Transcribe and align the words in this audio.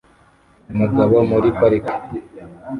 Umugabo 0.71 1.15
muri 1.31 1.47
parike 1.59 1.95